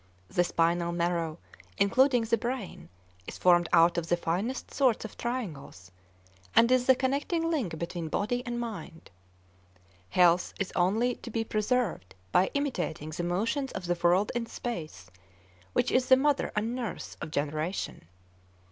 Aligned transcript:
The 0.29 0.43
spinal 0.43 0.91
marrow, 0.91 1.37
including 1.77 2.23
the 2.23 2.35
brain, 2.35 2.89
is 3.27 3.37
formed 3.37 3.69
out 3.71 3.99
of 3.99 4.07
the 4.09 4.17
finest 4.17 4.73
sorts 4.73 5.05
of 5.05 5.15
triangles, 5.15 5.91
and 6.55 6.71
is 6.71 6.87
the 6.87 6.95
connecting 6.95 7.51
link 7.51 7.77
between 7.77 8.07
body 8.07 8.41
and 8.43 8.59
mind. 8.59 9.11
Health 10.09 10.55
is 10.59 10.73
only 10.75 11.17
to 11.17 11.29
be 11.29 11.43
preserved 11.43 12.15
by 12.31 12.49
imitating 12.55 13.11
the 13.11 13.21
motions 13.21 13.71
of 13.73 13.85
the 13.85 13.99
world 14.01 14.31
in 14.33 14.47
space, 14.47 15.11
which 15.73 15.91
is 15.91 16.07
the 16.07 16.17
mother 16.17 16.51
and 16.55 16.73
nurse 16.73 17.15
of 17.21 17.29
generation. 17.29 18.05